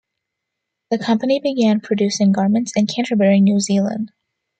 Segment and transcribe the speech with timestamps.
[0.89, 4.11] The company began producing garments in Canterbury, New Zealand.